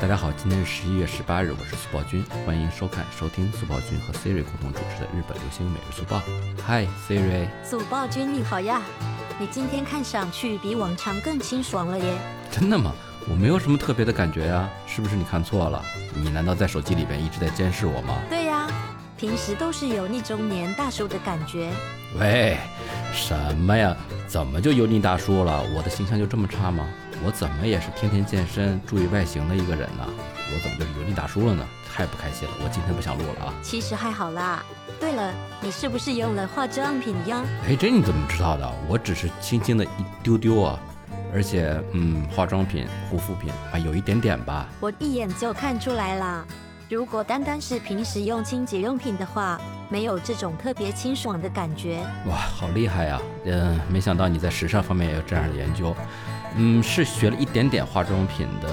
[0.00, 6.22] 大家好，今天是十一月十八日，我是速报君，欢迎收看、收听速报君和 Siri 共同主持的日本流行每日速报。
[6.66, 8.80] 嗨，Siri，速报君你好呀，
[9.38, 12.14] 你今天看上去比往常更清爽了耶。
[12.50, 12.94] 真的吗？
[13.28, 15.84] 我没有什么特别的感觉呀，是不是你看错了？
[16.14, 18.14] 你难道在手机里边一直在监视我吗？
[18.30, 18.66] 对呀，
[19.18, 21.70] 平时都是油腻中年大叔的感觉。
[22.18, 22.56] 喂，
[23.12, 23.94] 什么呀？
[24.26, 25.62] 怎么就油腻大叔了？
[25.76, 26.88] 我的形象就这么差吗？
[27.24, 30.04] 我怎么也是天天健身、注意外形的一个人呢？
[30.52, 31.64] 我怎么就是油腻大叔了呢？
[31.92, 32.54] 太不开心了！
[32.64, 33.54] 我今天不想录了啊！
[33.62, 34.64] 其实还好啦。
[34.98, 37.44] 对了，你是不是用了化妆品呀？
[37.68, 38.72] 哎，这你怎么知道的？
[38.88, 39.88] 我只是轻轻的一
[40.22, 40.78] 丢丢啊，
[41.32, 44.66] 而且嗯，化妆品、护肤品啊，有一点点吧。
[44.80, 46.46] 我一眼就看出来了。
[46.88, 52.00] 如果单单是平时用清洁用品的话，没有这种特别清爽的感觉。
[52.26, 53.20] 哇，好厉害呀！
[53.44, 55.94] 嗯，没想到你在时尚方面也有这样的研究。
[56.56, 58.68] 嗯，是学了一点点化妆品的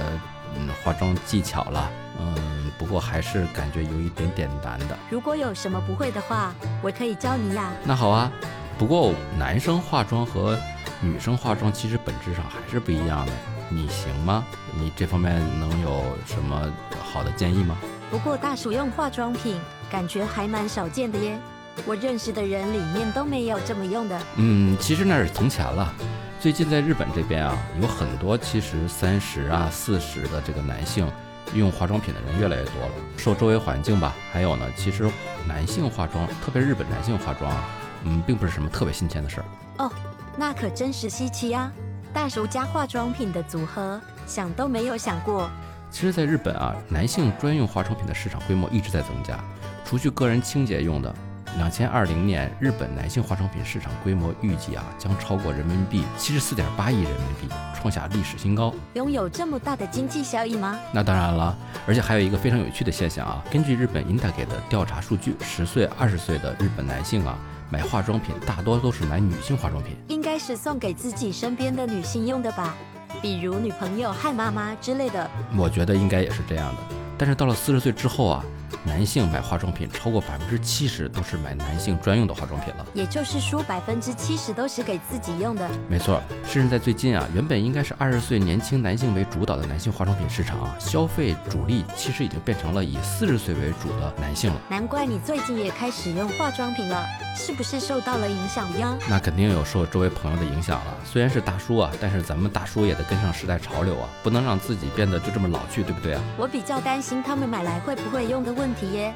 [0.56, 1.90] 嗯化妆技巧了。
[2.20, 4.98] 嗯，不过还是感觉有一点点难的。
[5.10, 7.72] 如果有什么不会的话，我可以教你呀。
[7.84, 8.32] 那好啊。
[8.78, 10.56] 不过男生化妆和
[11.02, 13.32] 女生化妆其实本质上还是不一样的。
[13.70, 14.46] 你行吗？
[14.80, 16.72] 你这方面能有什么
[17.04, 17.76] 好的建议吗？
[18.10, 19.60] 不过大叔用化妆品，
[19.92, 21.38] 感觉还蛮少见的耶。
[21.86, 24.20] 我认识的人里面都没有这么用的。
[24.36, 25.94] 嗯，其实那是从前了。
[26.40, 31.10] 最近在日本这边啊，有很多其实三十啊、四十的这个男性
[31.56, 32.92] 用化妆品的人越来越多了。
[33.18, 35.10] 受周围环境吧，还有呢，其实
[35.48, 37.64] 男性化妆，特别日本男性化妆啊，
[38.04, 39.46] 嗯，并不是什么特别新鲜的事儿。
[39.80, 39.92] 哦，
[40.38, 41.72] 那可真是稀奇呀！
[42.14, 45.50] 大叔加化妆品的组合，想都没有想过。
[45.90, 49.40] 其实，在日本啊，男性专用化妆品的市场规模一直在增加。
[49.84, 51.14] 除去个人清洁用的，
[51.58, 58.72] 两千二零年日本男性化妆品市场规模预计啊将超过人民币七十四点八亿人民币，创下历史新高。
[58.94, 60.78] 拥有这么大的经济效益吗？
[60.94, 67.36] 那当然了，而且还有一个非常有趣的现象啊，根据日本 INTA 给的调查数据，十岁、二十岁的日本男性啊，
[67.72, 72.76] 买化妆品大多都是买女性化妆品，应该是送给自己身边的女性用的吧。
[73.20, 75.28] 比如女朋友、害妈妈之类的，
[75.58, 76.96] 我觉得应该也是这样的。
[77.18, 78.46] 但是到了四十岁之后啊。
[78.84, 85.70] 男性买化妆品超过百分之七十都是买男性专用的化妆品了，也就是说百分之七十都是给自己用的。
[85.90, 94.62] 没错，甚至在最近啊，原本应该是二十岁年轻男性为主导的男性化妆品市场啊，消费主力其实已经变成了以四十岁为主的男性了。
[94.70, 97.06] 难怪你最近也开始用化妆品了，
[97.36, 98.96] 是不是受到了影响呀？
[99.10, 100.98] 那肯定有受周围朋友的影响了。
[101.04, 106.22] 虽然是大叔啊，但是咱们大叔也得跟上时代潮流啊，不能让自己变得就这么老去，对不对啊？
[106.38, 109.14] 我比较担心他们买来会不会用的问题耶。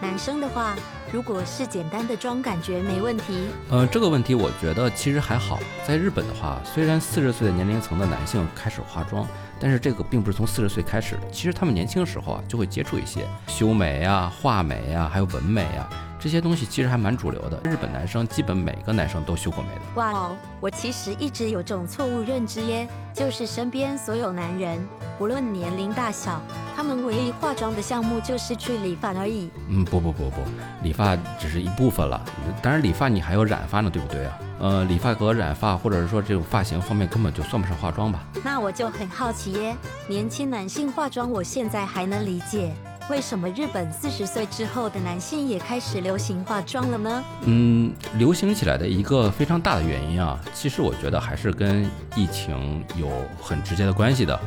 [0.00, 0.74] 男生的话，
[1.12, 3.46] 如果是简单的妆，感觉没问题。
[3.70, 5.58] 呃，这个问题我觉得其实还好。
[5.86, 9.26] 在日本的话，虽然四十岁的年龄层的男性开始化妆，
[9.58, 11.16] 但是这个并不是从四十岁开始。
[11.32, 15.88] 其实他们年轻的时候啊，就会接触一些修眉啊、画眉啊，还有纹眉啊。
[16.24, 19.80] 这些东西其实还蛮主流的，日本男生基本每个男生都修过眉的。
[19.96, 24.78] 哇哦，我其实一直有种错误认知耶，就是身边所有男人，
[25.18, 26.40] 不论年龄大小，
[26.74, 29.50] 他们唯一化妆的项目就是去理发而已。
[29.68, 30.40] 嗯，不不不不，
[30.82, 32.18] 理发只是一部分了，
[32.62, 34.38] 当然理发你还有染发呢，对不对啊？
[34.60, 38.24] 呃，理发和染发或者是说这种发型方面根本就算不上化妆吧？
[38.42, 39.76] 那我就很好奇耶，
[40.08, 42.72] 年轻男性化妆，我现在还能理解。
[43.10, 47.24] 为什么日本四十岁之后的男性也开始流行化妆了呢？
[47.42, 51.84] 嗯，流行起来的一个非常大的原因啊，其实我觉得还是跟
[52.16, 53.08] 疫情有
[53.40, 54.40] 很直接的关系的。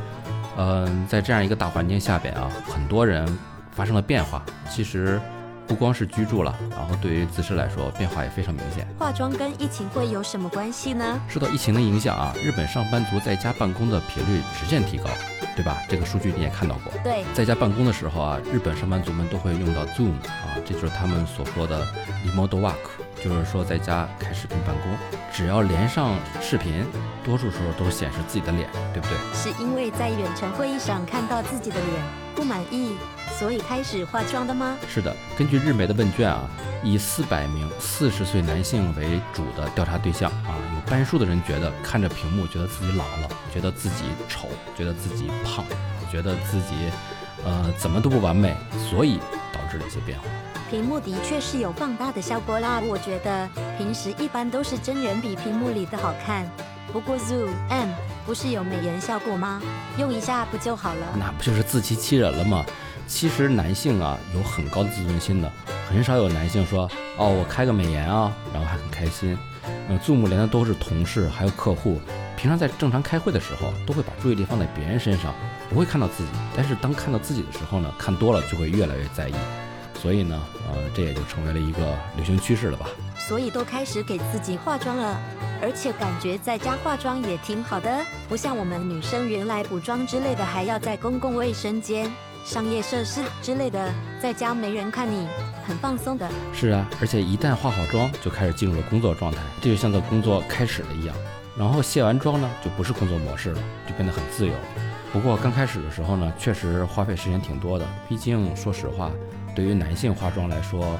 [0.56, 3.26] 嗯，在这样一个大环境下边啊，很多人
[3.70, 4.44] 发生了变化。
[4.68, 5.20] 其实。
[5.68, 8.88] 不光是居住了，然后对于自身来说变化也非常明显。
[8.98, 11.20] 化妆跟疫情会有什么关系呢？
[11.28, 15.04] 受到疫情的影响啊，日本上班族在家办公的频率直线提高，
[15.54, 15.76] 对吧？
[15.86, 16.92] 这个数据你也看到过。
[17.04, 21.86] 对，在家办公的时候啊，日本上班族们都会用到 Zoom 啊，这就是他们所说的
[22.24, 22.74] remote work。
[23.22, 24.92] 就是说，在家开视频办公，
[25.32, 26.84] 只要连上视频，
[27.24, 29.16] 多数时候都显示自己的脸，对不对？
[29.34, 32.02] 是因为在远程会议上看到自己的脸
[32.34, 32.96] 不满意，
[33.38, 34.76] 所以开始化妆的吗？
[34.88, 36.48] 是的，根据日媒的问卷啊，
[36.82, 45.64] 以四百名四十岁男性为主的调查对象啊，有半数的人觉得看着屏幕觉得自己老了，觉得自己丑，觉得自己胖，
[46.10, 46.90] 觉得自己
[47.44, 48.56] 呃怎么都不完美，
[48.88, 49.18] 所以
[49.52, 50.24] 导致了一些变化。
[50.70, 53.48] 屏幕的确是有放大的效果啦，我觉得
[53.78, 56.46] 平时一般都是真人比屏幕里的好看。
[56.92, 57.88] 不过 Zoom M
[58.26, 59.62] 不是有美颜效果吗？
[59.96, 61.16] 用一下不就好了？
[61.18, 62.64] 那不就是自欺欺人了吗？
[63.06, 65.50] 其实男性啊有很高的自尊心的，
[65.88, 69.36] 很少有男性说哦我开个美颜啊，然后还很开心。
[69.88, 71.98] 嗯，注目连的都是同事还有客户，
[72.36, 75.34] 平常在正常开会的时候都会把注意力放在别人身上，
[75.70, 76.30] 不会看到自己。
[76.54, 79.34] 但是当看到自己的时候呢，看多了就会越来越在意。
[80.00, 82.86] 所以呢，呃，这也就成为了一个流行趋势了吧。
[83.18, 85.20] 所以都开始给自己化妆了，
[85.60, 87.90] 而且感觉在家化妆也挺好的，
[88.28, 92.10] 不像我们女生原来补妆之类的还要在公共卫生间、
[92.44, 93.92] 商业设施之类的，
[94.22, 95.26] 在家没人看你，
[95.66, 96.30] 很放松的。
[96.54, 101.16] 是啊，而且一旦化好妆，就开始进入了工作状态，这就像在工作开始了一样。
[101.56, 104.52] 然后卸完妆呢，就不是工作模式了，就变得很自由。
[105.12, 109.10] 不过刚开始的时候呢，确实花费时间挺多的，毕竟说实话。
[109.58, 110.96] 对于男性化妆来说，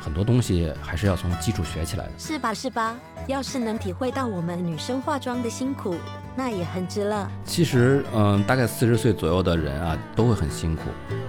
[0.00, 2.54] 很多东西还是要从基础学起来的，是吧？
[2.54, 2.96] 是吧？
[3.26, 5.94] 要是能体会到我们女生化妆的辛苦，
[6.40, 7.30] 那也很值了。
[7.44, 10.84] 其实，嗯，大概四十岁左右的人啊，都会很辛苦。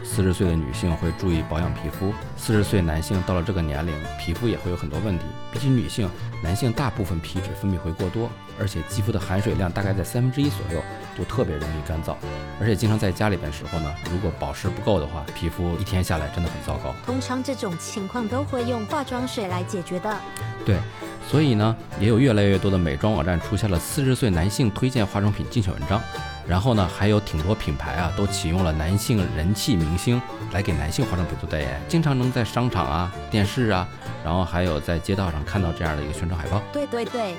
[0.05, 5.25] 四十岁的女性会注意保养皮肤，四十岁男性到了这个年龄，皮肤也会有很多问题。
[5.51, 6.09] 比起女性，
[6.41, 10.81] 男性大部分皮脂分泌会过多，而且肌肤的含水量大概在三分之一左右。
[11.17, 12.15] 就特别容易干燥，
[12.57, 16.95] 而且经常在家里边时候呢，如果保湿不够的话，皮肤一天下来真的很糟糕。
[17.05, 20.17] 通常这种情况都会用化妆水来解决的。
[20.65, 20.77] 对，
[21.31, 26.01] 所以呢，也有越来越多的美妆网站出现了四十岁男性推荐化妆品竞选文章，
[26.45, 33.87] 然后呢，还有挺多品牌啊都启用了男性人气明星来给男性化妆品做代言，经常能在商场啊、电视啊，
[34.25, 36.61] 然后还有在街道上看到这样的一个宣传海报。
[36.73, 37.33] 对对对。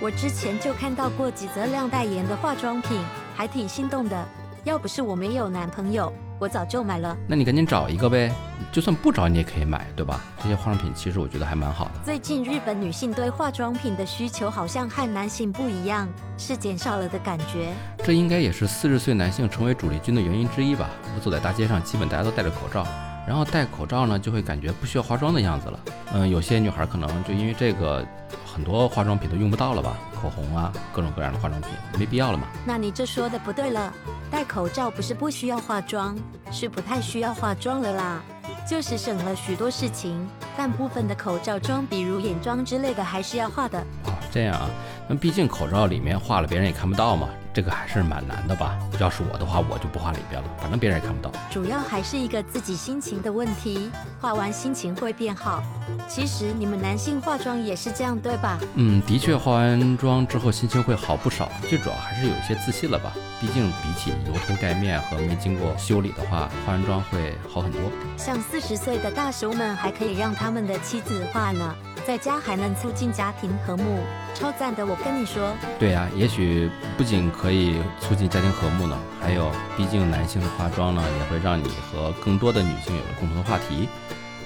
[0.00, 2.98] 我之前就看到过几则亮代言的化妆品，
[3.36, 4.28] 还挺心动的。
[4.64, 7.16] 要不是我没有男朋友，我早就买了。
[7.26, 8.30] 那你赶紧找一个呗，
[8.70, 10.20] 就算不找你也可以买，对吧？
[10.42, 11.92] 这些化妆品其实我觉得还蛮好的。
[12.04, 17.72] 最近日本女性对化妆品的需求好像和男性不一样，是减少了的感觉。
[18.04, 20.90] 这应该也是四十岁男性成为主力军的原因之一吧？
[21.14, 22.86] 我走在大街上，基本大家都戴着口罩。
[23.26, 25.80] 然后戴口罩呢，就会感觉不需要化妆的样子了。
[26.12, 28.06] 嗯，有些女孩可能就因为这个，
[28.46, 29.98] 很多化妆品都用不到了吧？
[30.22, 32.46] 口红啊，各种各样的化妆品没必要了嘛。
[32.64, 33.92] 那你这说的不对了，
[34.30, 36.16] 戴口罩不是不需要化妆，
[36.52, 38.22] 是不太需要化妆了啦，
[38.68, 40.24] 就是省了许多事情。
[40.56, 43.78] 但部分的口罩妆，比如眼妆之类的，还是要化的。
[44.04, 44.70] 哦，这样啊，
[45.08, 47.28] 那毕竟口罩里面化了，别人也看不到嘛。
[47.56, 48.78] 这个还是蛮难的吧？
[49.00, 51.32] 要是我的话，我就不画里边了，反正别人也看不到。
[51.50, 55.62] 主要还是一个自己心情的问题，画完心情会变好。
[56.06, 58.58] 其实你们男性化妆也是这样，对吧？
[58.74, 61.50] 嗯，的确，化完妆之后心情会好不少。
[61.66, 63.10] 最主要还是有一些自信了吧？
[63.40, 67.80] 毕竟比起油头盖面和没经过修理的话，化完妆会好很多。
[68.18, 71.74] 像四十岁的大叔们还可以让他们的妻子画呢。
[72.06, 73.98] 在家还能促进家庭和睦，
[74.32, 74.86] 超赞的！
[74.86, 83.88] 我跟你说，对呀，也许不仅可以促进家庭和睦呢，还有，毕竟男性的化妆呢，也会让你和更多的女性有了共同的话题。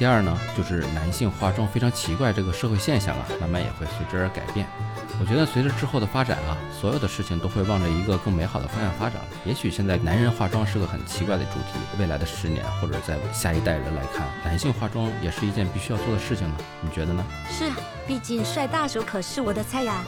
[0.01, 4.67] 第二呢，就是男性化妆非常奇怪这个社会现象啊，慢慢也会随之而改变。
[5.21, 9.29] 我觉得随着之后的发展啊，所有的事情都会往着一个更美好的方向发展了。
[9.45, 16.55] 也许现在男人化妆是个很奇怪的主题，未来的十年或者在下一代人来看，男性化妆也是一件必须要做的事情呢。
[16.81, 17.23] 你觉得呢？
[17.51, 17.71] 是，
[18.07, 20.03] 毕竟帅大叔可是我的菜呀。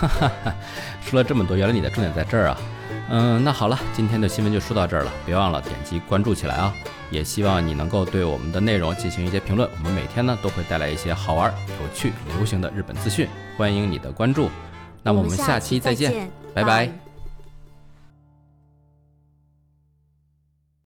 [0.00, 0.54] 哈哈哈，
[1.02, 2.56] 说了这么多，原来你的重点在这儿啊。
[3.08, 6.74] 嗯，那好了，今天的新闻就说到这儿了，别忘了点击关注起来啊。
[7.08, 14.50] 也希望你能够对我们的内容进行一些评论，我们每天呢都会带来一些好玩、有趣、流行的日本资讯，欢迎你的关注。
[15.04, 17.05] 那我们下期再见，拜拜。